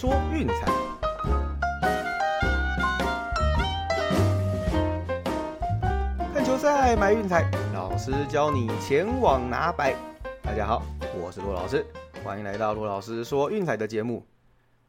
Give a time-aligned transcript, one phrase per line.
[0.00, 0.64] 说运彩。
[6.32, 9.94] 看球赛买运彩，老师教你前往拿白。
[10.42, 10.82] 大家好，
[11.22, 11.84] 我是陆老师，
[12.24, 14.26] 欢迎来到陆老师说运彩的节目。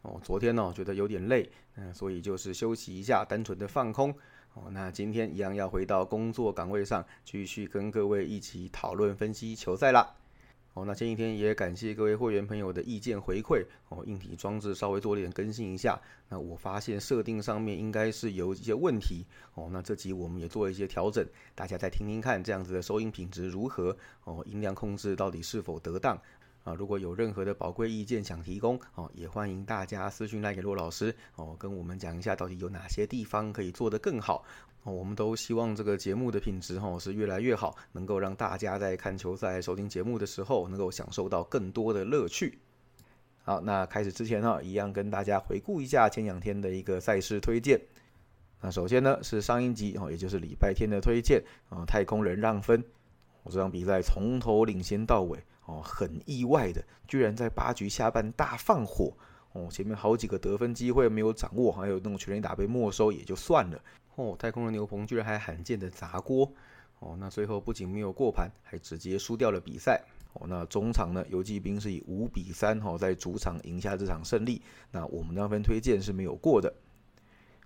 [0.03, 4.15] 哦，昨天呢觉得有点累，嗯，所以就是休息一下，单纯的放空。
[4.53, 10.15] 哦，那今天一样要回到工作岗位上，继续跟各位一起讨论分析球赛啦。
[10.73, 13.65] 哦，那前几天也感谢各位会员朋友的意见回馈。
[13.89, 15.99] 哦，硬体装置稍微做点更新一下。
[16.29, 19.25] 那我发现设定上面应该是有一些问题。
[19.53, 23.95] 哦，那这集我们也做了一些调整，大家再听听看，这样子的收音品质如何？
[24.23, 26.17] 哦，音量控制到底是否得当？
[26.63, 34.45] 啊，如果有任何的宝贵意见想提供，哦，也欢迎大家私讯来给骆老师，哦，跟我们讲一下到底有哪些地方可以做得更好。
[34.83, 42.59] 哦，我们都希望这个节目的品质，哈，是越来越好，能够让大家在看球赛、收听节目的时候，能够享受到更多的乐趣。
[43.43, 47.81] 好，那开始之前哈，一样跟大家回顾一下前两天的一个赛事推荐。
[48.61, 52.83] 那首先呢是上一集哦，也就是礼拜天的推荐啊，太空人让分。
[53.41, 55.43] 我这场比赛从头领先到尾。
[55.71, 59.13] 哦，很意外的，居然在八局下半大放火
[59.53, 59.69] 哦！
[59.71, 63.81] 前面好几个得分机会没有掌握，还有那种全垒打被没收也就算了
[64.15, 64.35] 哦。
[64.37, 66.51] 太空人牛棚居然还罕见的砸锅
[66.99, 67.15] 哦！
[67.17, 70.45] 那最后不仅没有过盘，还直接输掉了比赛哦。
[70.45, 74.61] 那中场呢，游击兵是以五比三哈在主场赢下这场胜利。
[74.91, 76.73] 那我们那分推荐是没有过的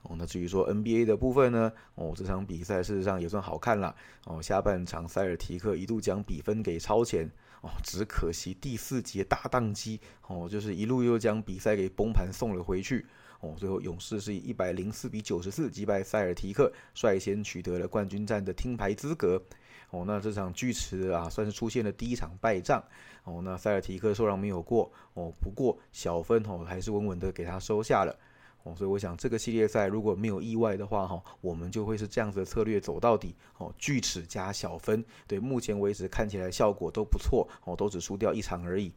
[0.03, 0.16] 哦。
[0.16, 3.95] 那至于说 NBA 的部分呢，哦这场比赛事实上也算好看了
[4.26, 4.39] 哦。
[4.39, 7.28] 下半场塞尔提克一度将比分给超前。
[7.66, 13.03] 哦，只可惜第四节大宕机，哦，就是一路又将比赛给崩盘送了回去，
[13.39, 19.41] 哦，最后勇士是以一百零四比九十四击败塞尔提克，率先取得了冠军战的听牌资格，
[19.89, 22.83] 哦，那这场巨池啊，算是出现了第一场败仗，
[23.23, 28.16] 哦，那塞尔提克受让没有过，哦，不过小分哦还是稳稳的给他收下了。
[28.66, 33.36] 哦，所以我想这个系列赛如果没有意外的话，哈，我们就会是这样子的策略走到底。
[33.59, 37.48] 哦，锯齿加小分，对，目前为止看起来效果都不错。
[37.64, 38.92] 哦，都只输掉一场而已。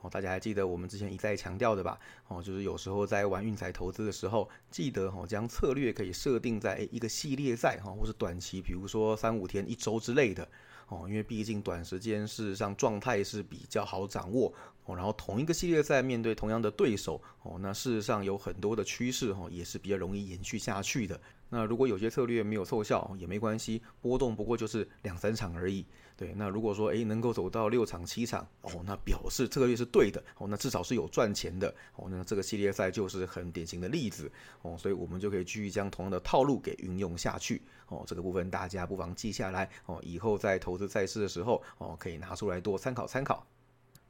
[0.00, 2.00] 哦，大家还记得我们之前一再强调的吧？
[2.28, 10.48] 哦，就是有时候在玩运彩投资的时候，记得哦将策略可以设定在一个系列赛哈，或是短期，比如说三五天、一周之类的。
[10.90, 14.52] 哦，因为毕竟短时间事实上状态是比较好掌握
[14.84, 21.18] 哦，然后同一个系列赛面对同样的对手哦，那事实上有很多的趋势哦，也是比较容易延续下去的。
[21.52, 25.84] 那如果有些策略没有凑效也没关系，波动不过就是两三场而已。
[26.16, 34.30] 对，那如果说诶能够走到六场七场哦，那表示策略是对的哦，那至少是有赚钱的哦，那这个系列赛就是很典型的例子
[34.62, 38.04] 哦，所以我们就可以继续将同样的套路给运用下去哦。
[38.06, 43.44] 这个部分大家不妨记下来哦，以后在投资赛事的时候哦，可以拿出来多参考参考。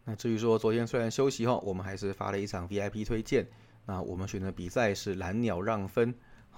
[0.05, 3.47] 那至于说昨天虽然休息后，我们还是发了一场 VIP 推荐，
[3.87, 6.13] 那我们选的比赛是蓝鸟让分。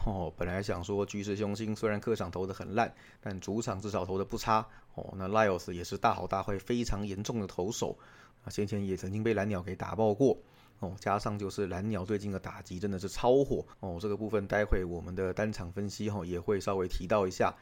[0.05, 4.67] 哦，本来想说巨石雄心虽然客场投的很烂，但主场至少投的不差。
[4.95, 7.97] 哦，那 Lyles 也是大好大坏、非常严重的投手，
[8.45, 10.37] 啊，先前也曾经被蓝鸟给打爆过。
[10.81, 13.65] 哦，加上就是蓝鸟最近的打击真的是超火。
[13.81, 17.55] 哦，这个部分待会我们的单场分析哈也会稍微提到一下。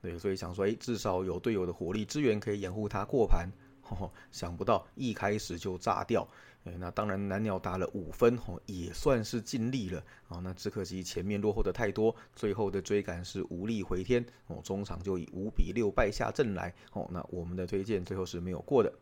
[0.00, 3.50] 对，所以想说，哎，至少有队友的火力支援可以掩护他过盘。
[3.90, 6.26] 哦，想不到一开始就炸掉，
[6.78, 18.92] 那当然蓝鸟打了五分，哦，也算是尽力了，啊，那只可惜前面落后的太多，最后的追赶是无力回天，哦，中场就以五比六败下阵来，哦，那我们的推荐最后是没有过的，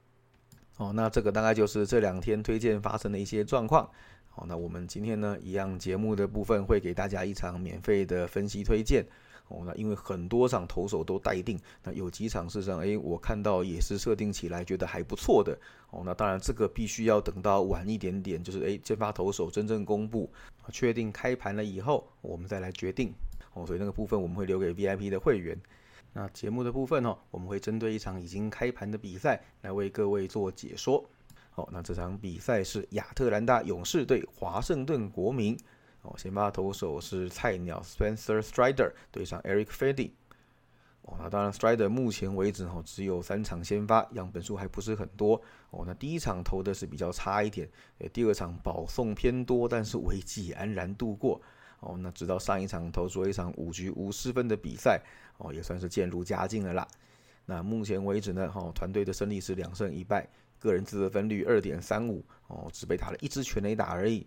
[0.76, 3.90] 哦，那这个大概就是这两天推荐发生的一些状况，
[4.28, 9.06] 好，那我们今天呢，一样节目的部分会给大家一场免费的分析推荐。
[9.48, 15.56] 哦，那因为很多场投手都待定，那有几场事实上，哎，我看到也是设定起来觉得还不错的。
[15.90, 20.28] 哦，那当然这个必须要等到晚一点点，就是哎，先发投手真正公布，
[20.72, 23.12] 确定开盘了以后，我们再来决定。
[23.54, 25.56] 哦，所以那个部分我们会留给 VIP 的会员。
[26.12, 31.04] 那节目的部分哦，我们会针对一场已经开盘的比赛来为各位做解说。
[31.50, 35.56] 好，那这场比赛是亚特兰大勇士对华盛顿国民。
[36.06, 40.12] 哦，先发投手是菜鸟 Spencer Strider 对上 Eric Fedde。
[41.02, 45.40] 哦，那当然 Strider 目前为止哦只有三场先发，样本数还不是很多。
[45.70, 47.68] 哦，那第一场投的是比较差一点，
[47.98, 51.40] 诶，第二场保送偏多，但是危机安然度过。
[51.80, 55.00] 哦，那直到上一场投出了一场五局无失分的比赛，
[55.38, 56.86] 哦，也算是渐入佳境了啦。
[57.44, 60.26] 那目前为止呢，哈，团队的胜利是两胜一败，
[60.58, 64.26] 个人自责分率二点三五，哦，只被打了一支全垒打而已。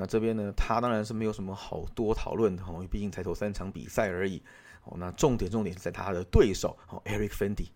[0.00, 4.40] 那这边呢，他当然是没有什么好多讨论的，因为毕竟才投三场比赛而已。
[4.84, 7.66] 哦，那重点重点是在他的对手，哦，Eric Fendi。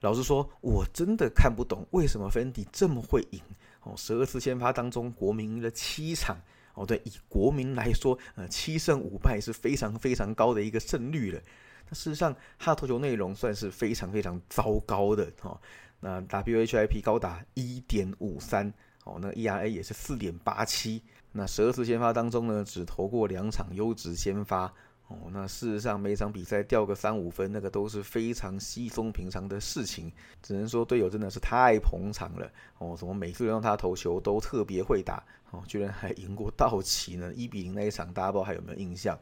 [0.00, 3.40] 老实说，我真的看不懂为什么 Fendi 这么会赢。
[3.82, 6.38] 哦，十二次先发当中，国民赢了七场，
[6.72, 11.40] 哦，对，以国民来说，呃，七胜五败是非常非常高的一个胜率了。
[11.88, 15.60] 那事实上，他的投球内容算是非常非常糟糕的哦。
[16.00, 18.72] 那 WHIP 高达一点五三，
[19.08, 21.02] 哦，那 ERA 也是四点八七。
[21.32, 24.72] 那十二次先发当中呢，只投过两场优质先发。
[25.06, 30.12] 哦，那事实上每场比赛掉个三五分，那个都是非常稀松平常的事情。
[30.42, 32.50] 只能说队友真的是太捧场了。
[32.76, 35.24] 哦，怎么每次让他投球都特别会打？
[35.50, 39.18] 哦，居然还赢过道奇呢，一比零那一场，大家不知道还有没有印象？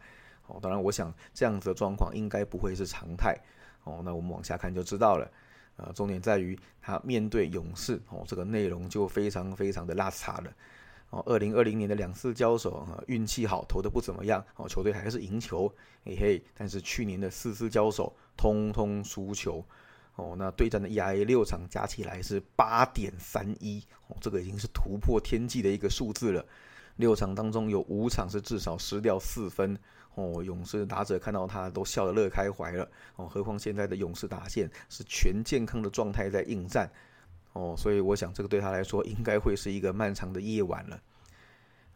[0.49, 3.39] 哦，当然我想这样子的状况应该不会是常态。
[3.85, 5.31] 哦，那我们往下看就知道了。
[5.77, 10.51] 呃，重点在于他面对勇士，哦，这个内容就非常非常的拉差了。
[11.11, 15.73] 哦，二零二零年的两次交手，啊，运气好，投的不怎么样，哦，球队还是赢球，
[16.05, 16.43] 嘿嘿。
[16.55, 19.65] 但是去年的四次交手，通通输球，
[20.17, 26.45] 哦，那对战的 EIA 六场加起来是八点三一，哦，这个已经是突破天际的一个数字了。
[26.97, 29.79] 六场当中有五场是至少失掉四分，
[30.15, 36.91] 哦，勇士打者看到他都笑得乐开怀了，哦，何况现在的勇士打线是全健康的状态在应战。
[37.53, 41.01] 哦，所以我想这个对他来说应该会是一个漫长的夜晚了。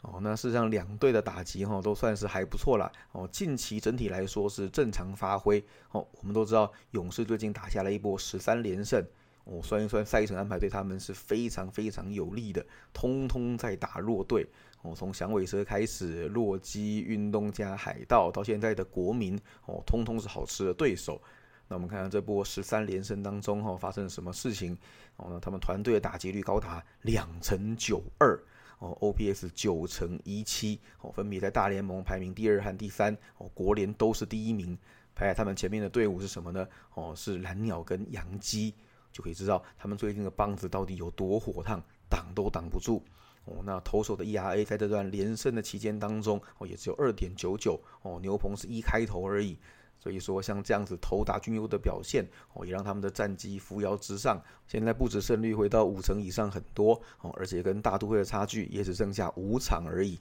[0.03, 2.91] 哦，那事实上两队的打击哈都算是还不错了。
[3.13, 5.63] 哦，近期整体来说是正常发挥。
[5.93, 9.07] 哦，我们都知道勇士最近打下了一波十三连胜。
[9.45, 12.65] 哦，算一算赛程安排对他们是非常非常有利的，
[12.95, 14.47] 通通在打弱队。
[14.83, 21.21] 哦，从响尾蛇开始，洛基、运动家、海盗到现在的国民，哦，通通是好吃的对手。
[21.69, 24.77] 那我们看看这波十三连胜当中哈发生了什么事情
[25.17, 25.29] 哦？
[25.31, 28.37] 那他们团队的打击率高达两成九二
[28.81, 34.77] 哦，OPS 九成一七哦，分别在大联盟排名第二和第三哦，国联都是第一名。
[35.15, 36.67] 排在他们前面的队伍是什么呢？
[36.95, 38.75] 哦，是蓝鸟跟洋基，
[39.13, 43.05] 就可以知道他们最近的棒子到底有多火烫，挡都挡不住
[43.45, 43.63] 哦。
[43.65, 49.59] 那投手的 ERA 在这段连胜的期间当中哦，也只有二点九九哦，牛棚是一开头而已。
[49.99, 54.43] 所以说，像这样子投打均优的表现哦，也让他们的战绩扶摇直上。
[54.67, 60.19] 现在不止胜率回到五成以上很多哦，而且跟大都会的差距也只剩下五场而已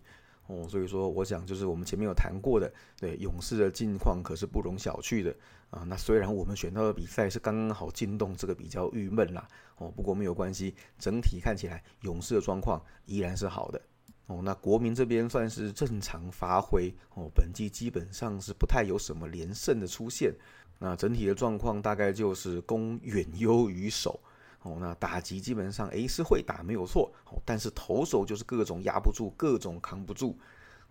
[0.50, 0.68] 哦。
[0.68, 2.70] 所以说，我想就是我们前面有谈过的，
[3.00, 5.34] 对勇士的近况可是不容小觑的
[5.70, 5.84] 啊。
[5.88, 9.48] 那虽然我们选到的比赛是刚刚好进洞，这个比较郁闷啦
[9.78, 13.82] 哦，不过没有关系，整体看起来勇士的状况依然是好的。
[14.28, 20.32] 哦，那国民这边算是正常发挥哦，本季基本上是不太有什么连胜的出现。
[20.78, 24.20] 那整体的状况大概就是攻远优于守
[24.64, 24.78] 哦。
[24.80, 30.38] 那打击基本上诶是会打没有错哦，但是投手就是各种压不住，各种扛不住。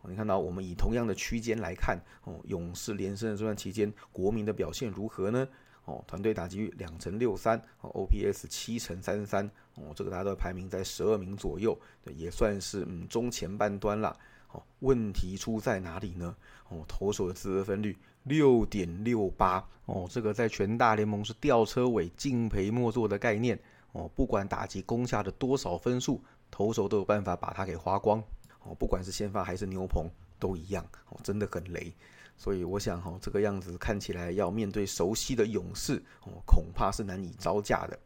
[0.05, 5.47] 你看到我们以同样的区间来看哦，勇士连胜的这段期间，国民的表现如何呢？
[5.87, 11.79] 哦，团队打击率两成六三，哦，OPS 七成三三，哦，这个大家都排名在十二名左右，
[12.15, 14.17] 也算是嗯中前半端了。
[14.53, 16.35] 哦，问题出在哪里呢？
[16.69, 23.59] 哦，投手的自得分率六点六八，哦，这个在全大联盟是吊车尾、敬陪末座的概念。
[23.93, 28.23] 哦，不管打击攻下的多少分数，投手都有办法把它给花光。
[28.63, 30.07] 哦，不管是先发还是牛棚
[30.39, 30.85] 都一样。
[31.09, 31.91] 哦，真的很雷。
[32.37, 37.99] 所以我想哈，这个样子看起来要面对熟悉的勇士哦，恐怕是难以招架的。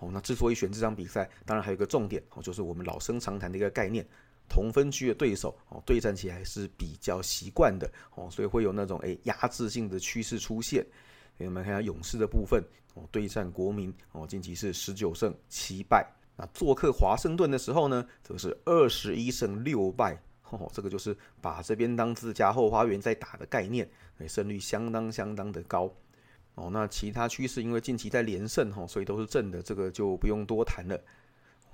[0.00, 4.04] 哦，那之所以选这场比赛，当然还有一个重点哦，就是我们老生常谈的一个概念，
[4.48, 10.86] 同分区的对手哦，对战起来是比较习惯的哦，所以会有那种诶压制性的趋势出现。
[11.38, 12.62] 我们看下勇士的部分
[12.94, 16.06] 哦，对战国民哦，近期是十九胜七败。
[16.36, 20.18] 那做客华盛顿的时候呢，则是二十一胜六败。
[20.50, 23.88] 哦，这个就是把这边当自家后花园在打的概念，
[24.18, 25.92] 哎，胜率相当相当的高。
[26.54, 30.98] 哦，那其他趋势因为近期在连胜哈，所以都是正的，这个就不用多谈了。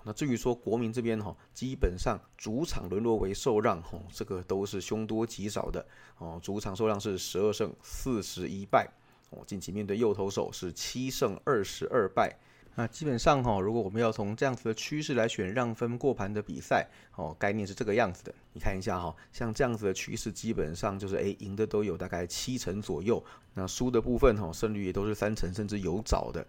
[0.04, 5.84] 那至于说国民这边哈，基本上主场沦落为受让哈，这个都是凶多吉少的。
[6.18, 8.88] 哦，主场受让是十二胜四十一败，
[9.30, 12.36] 哦，近期面对右投手是七胜二十二败。
[12.74, 18.34] 那基本上哈，如果我们要从这样子的趋势来选让分过盘的比赛，哦，概念是这个样子的。
[18.54, 26.46] 你看一下哈，像这样子的趋势，基本上就是诶，赢的都有大概七成左右，那输的部分哈，胜率也都是三成甚至有找的。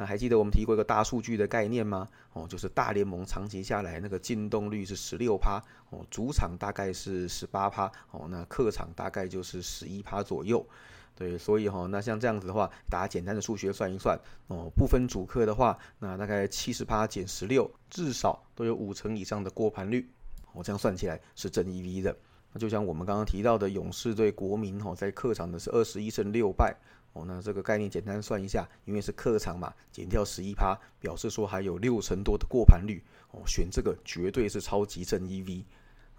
[0.00, 2.08] 那还记得我们提过一个大数据的概念吗？
[2.32, 10.66] 哦，就是大联盟长期下来那个进动率是十六趴，哦，主场大概是十八趴，哦，那客场大概就是十一趴左右。
[11.14, 20.08] 对，所以哈，那像这样子的话，大家简单的数学算一算哦，不分主客的话，那大概七十趴减十六，至少都有五成以上的过盘率。
[20.54, 22.16] 哦，这样算起来是正 EV 的。
[22.52, 26.76] 那就像我们刚刚提到的，勇士对国民哈，在客场的是二十一胜六败。
[27.12, 33.02] 哦，那这个概念简单算一下，因为是客场嘛，减掉十一趴，表示说还有六成多的过盘率。
[33.32, 35.64] 哦，选这个绝对是超级正 EV。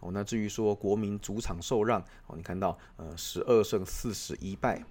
[0.01, 4.83] 哦，那至于说国民主场受让哦，你看到呃十二胜四十一败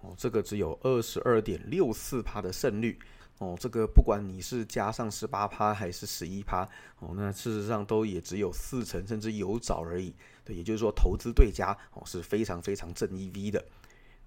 [0.00, 2.96] 哦，这个只有二十二点六四趴的胜率
[3.38, 6.68] 哦，这个不管你是加上十八趴还是十一趴
[6.98, 10.12] 哦，那事实上都也只有四成甚至有找而已。
[10.44, 13.64] 对，也就是说投资对家哦是非常非常正 EV 的。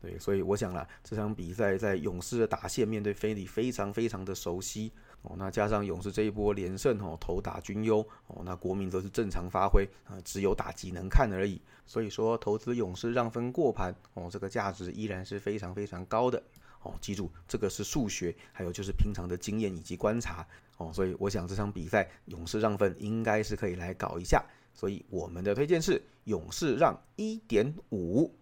[0.02, 4.92] 对，所以我想了，这场比赛在勇士的打线面对菲利非常非常的熟悉。
[5.24, 11.62] 哦，那加上勇士这一波连胜哦，投打均优哦，那国民则是正常发挥啊，只有打击能看而已。
[11.86, 16.42] 所以说，投资勇士让分过盘哦，这个价值依然是非常非常高的
[16.84, 16.94] 哦。
[17.02, 20.46] 记住，这个是数学，还有就是平常的经验以及观察
[20.78, 20.92] 哦。
[20.94, 24.44] 所以我想这场比赛勇士让分应该是可以来搞一下。
[24.74, 28.34] 所以我们的推荐是勇士让一点五。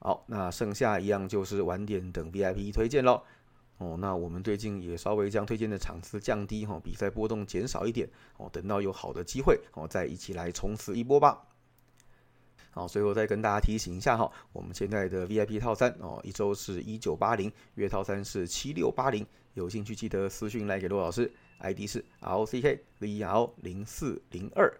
[0.00, 3.22] 好，那剩下一样就是晚点等 VIP 推荐喽。
[3.78, 11.47] 哦，那我们最近也稍微将推荐的场次降低哈，比赛波动减少一点哦，等到有好的机会哦，再一起来冲刺一波吧。
[12.78, 24.72] 好，最后再跟大家提醒一下哈，我们现在的 VIP 套餐哦，一周是一九八零，月套餐是七六八零，有兴趣记得私讯来给罗老师，ID 是 L C K V R 零四零二。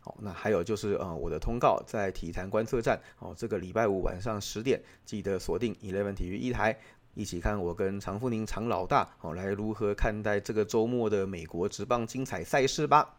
[0.00, 6.74] 好，那还有就是呃，我的通告在体坛观测站哦，这个礼拜五晚上十点，记得锁定 Eleven 体育一台。
[7.12, 13.18] 一起看我跟常富宁常老大哦，来如何看待这个周末的美国职棒精彩赛事吧。